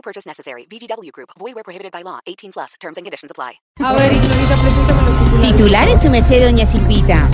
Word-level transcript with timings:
No 0.00 0.02
purchase 0.02 0.26
necessary. 0.26 0.64
VGW 0.64 1.12
Group. 1.12 1.28
Void 1.38 1.54
where 1.54 1.62
prohibited 1.62 1.92
by 1.92 2.02
law. 2.02 2.20
18 2.26 2.52
plus. 2.52 2.72
Terms 2.80 2.96
and 2.96 3.04
conditions 3.04 3.30
apply. 3.30 3.60
A 3.80 3.92
ver, 3.92 4.10
Ignorita, 4.10 4.56
preséntame 4.56 5.02
los 5.02 5.18
titulares. 5.18 5.52
Titulares, 5.52 6.00
su 6.02 6.08
merced, 6.08 6.42
doña 6.42 6.64
Silvita. 6.64 7.28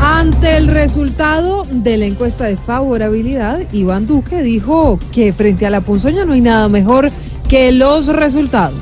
Ante 0.00 0.56
el 0.56 0.68
resultado 0.68 1.64
de 1.68 1.96
la 1.96 2.04
encuesta 2.04 2.44
de 2.44 2.56
favorabilidad, 2.56 3.62
Iván 3.72 4.06
Duque 4.06 4.40
dijo 4.42 5.00
que 5.12 5.32
frente 5.32 5.66
a 5.66 5.70
la 5.70 5.80
ponzoña 5.80 6.24
no 6.24 6.34
hay 6.34 6.42
nada 6.42 6.68
mejor 6.68 7.10
que 7.48 7.72
los 7.72 8.06
resultados. 8.06 8.78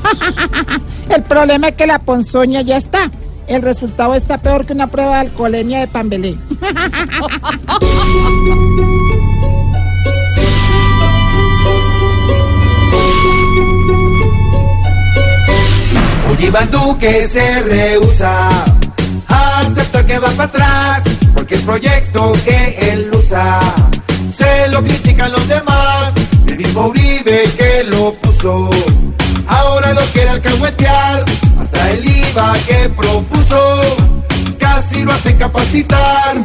El 1.09 1.23
problema 1.23 1.69
es 1.69 1.77
que 1.77 1.87
la 1.87 2.01
ponzoña 2.01 2.61
ya 2.61 2.77
está. 2.77 3.11
El 3.47 3.63
resultado 3.63 4.15
está 4.15 4.37
peor 4.37 4.67
que 4.67 4.75
una 4.75 4.89
prueba 4.89 5.15
de 5.15 5.21
alcoholemia 5.29 5.81
de 5.81 5.89
Pambelé. 5.89 6.37
Duque 16.85 17.27
se 17.27 17.61
rehúsa. 17.61 18.51
A 19.29 19.61
aceptar 19.61 20.05
que 20.05 20.19
va 20.19 20.29
para 20.33 20.45
atrás, 20.45 21.03
porque 21.33 21.55
el 21.55 21.63
proyecto 21.63 22.35
que 22.45 22.91
él 22.93 23.11
usa 23.11 23.59
se 24.31 24.69
lo 24.69 24.83
critican 24.83 25.33
los 25.33 25.49
demás, 25.49 26.13
el 26.47 26.59
mismo 26.59 26.89
Uribe 26.89 27.45
que 27.57 27.85
lo 27.85 28.13
puso, 28.13 28.69
ahora 29.47 29.95
lo 29.95 30.03
quiere 30.13 30.29
alcahuetear, 30.29 31.25
hasta 31.59 31.91
el 31.93 32.05
IVA 32.05 32.53
que 32.69 32.91
propuso, 32.91 33.97
casi 34.59 35.05
lo 35.05 35.13
hace 35.13 35.37
capacitar. 35.37 36.37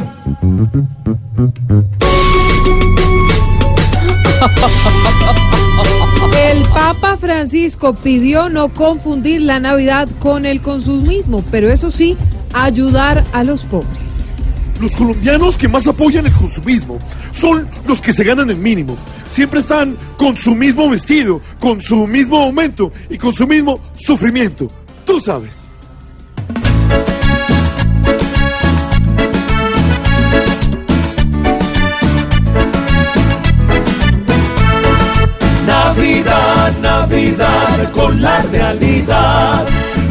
El 6.50 6.62
Papa 6.64 7.16
Francisco 7.16 7.94
pidió 7.94 8.48
no 8.48 8.70
confundir 8.70 9.42
la 9.42 9.60
Navidad 9.60 10.08
con 10.18 10.46
el 10.46 10.60
consumismo, 10.60 11.44
pero 11.50 11.70
eso 11.70 11.90
sí, 11.90 12.16
ayudar 12.52 13.24
a 13.32 13.44
los 13.44 13.64
pobres. 13.64 14.32
Los 14.80 14.96
colombianos 14.96 15.58
que 15.58 15.68
más 15.68 15.86
apoyan 15.86 16.26
el 16.26 16.32
consumismo 16.32 16.98
son 17.32 17.68
los 17.86 18.00
que 18.00 18.14
se 18.14 18.24
ganan 18.24 18.48
el 18.48 18.56
mínimo. 18.56 18.96
Siempre 19.28 19.60
están 19.60 19.96
con 20.16 20.36
su 20.36 20.54
mismo 20.54 20.88
vestido, 20.88 21.40
con 21.58 21.80
su 21.80 22.06
mismo 22.06 22.38
aumento 22.38 22.90
y 23.10 23.18
con 23.18 23.34
su 23.34 23.46
mismo 23.46 23.78
sufrimiento. 23.96 24.70
Tú 25.04 25.20
sabes. 25.20 25.59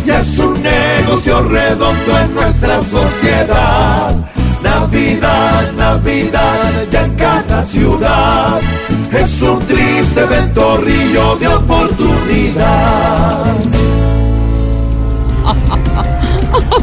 Ya 0.05 0.19
es 0.19 0.39
un 0.39 0.61
negocio 0.63 1.41
redondo 1.41 2.17
en 2.17 2.33
nuestra 2.33 2.79
sociedad. 2.81 4.15
Navidad, 4.63 5.71
Navidad, 5.77 6.87
ya 6.89 7.03
en 7.03 7.15
cada 7.15 7.61
ciudad. 7.63 8.61
Es 9.11 9.41
un 9.41 9.59
triste 9.59 10.23
ventorrillo 10.25 11.35
de 11.35 11.47
oportunidad. 11.49 12.08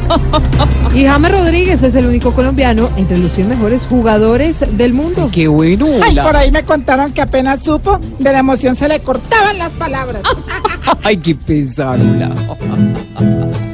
Y 0.94 1.05
James 1.05 1.31
Rodríguez 1.31 1.83
es 1.83 1.94
el 1.94 2.06
único 2.06 2.33
colombiano 2.33 2.89
entre 2.97 3.19
los 3.19 3.33
100 3.33 3.50
mejores 3.50 3.83
jugadores 3.83 4.65
del 4.78 4.94
mundo. 4.94 5.28
Qué 5.31 5.47
bueno. 5.47 5.87
Ay, 6.03 6.15
por 6.15 6.34
ahí 6.34 6.50
me 6.50 6.62
contaron 6.62 7.12
que 7.12 7.21
apenas 7.21 7.62
supo, 7.62 8.00
de 8.19 8.33
la 8.33 8.39
emoción 8.39 8.75
se 8.75 8.89
le 8.89 9.00
cortaban 9.00 9.59
las 9.59 9.72
palabras. 9.75 10.22
Ay, 11.03 11.19
qué 11.19 11.34
pesadula. 11.34 12.31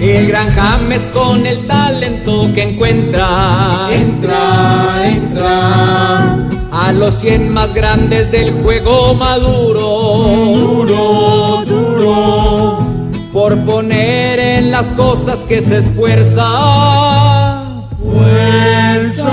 El 0.00 0.28
gran 0.28 0.54
James 0.54 1.06
con 1.14 1.46
el 1.46 1.66
talento 1.66 2.50
que 2.54 2.62
encuentra. 2.62 3.88
Entra, 3.90 5.02
entra. 5.02 6.36
A 6.70 6.92
los 6.92 7.18
100 7.20 7.50
más 7.50 7.72
grandes 7.72 8.30
del 8.30 8.52
juego 8.52 9.14
maduro. 9.14 9.80
Duro, 10.58 11.64
duro. 11.64 12.78
Por 13.32 13.58
poner 13.60 14.23
las 14.84 14.92
cosas 14.92 15.38
que 15.40 15.62
se 15.62 15.78
esfuerza. 15.78 16.42
Fuerza. 18.02 19.32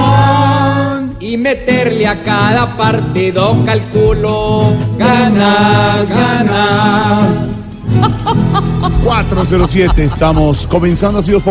Y 1.19 1.38
meterle 1.38 2.07
a 2.07 2.23
cada 2.23 2.78
partido 2.78 3.57
calculo. 3.66 4.73
Ganas, 4.97 6.09
ganas. 6.09 7.47
407, 9.03 10.03
estamos 10.03 10.66
comenzando 10.67 11.19
así 11.19 11.31
los 11.31 11.44